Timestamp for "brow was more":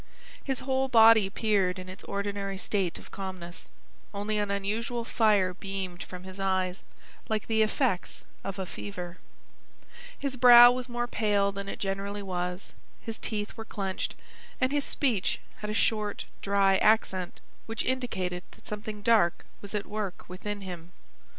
10.37-11.05